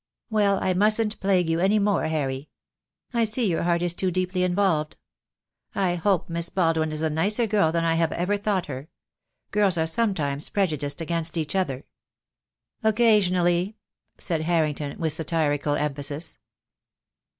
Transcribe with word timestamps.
"Well, 0.31 0.57
I 0.63 0.73
mustn't 0.73 1.19
plague 1.19 1.47
you 1.47 1.59
any 1.59 1.77
more, 1.77 2.05
Harry. 2.05 2.49
I 3.13 3.23
see 3.23 3.47
your 3.47 3.61
heart 3.61 3.83
is 3.83 3.93
too 3.93 4.09
deeply 4.09 4.41
involved. 4.41 4.97
I 5.75 5.93
hope 5.93 6.27
Miss 6.27 6.49
Baldwin 6.49 6.91
is 6.91 7.03
a 7.03 7.09
nicer 7.11 7.45
girl 7.45 7.71
than 7.71 7.85
I 7.85 7.93
have 7.93 8.11
ever 8.13 8.35
thought 8.35 8.65
her. 8.65 8.89
Girls 9.51 9.77
are 9.77 9.85
sometimes 9.85 10.49
prejudiced 10.49 11.01
against 11.01 11.37
each 11.37 11.53
other." 11.55 11.85
"Occasionally," 12.81 13.77
said 14.17 14.41
Harrington, 14.41 14.97
with 14.97 15.13
satirical 15.13 15.75
em 15.75 15.93
phasis. 15.93 16.39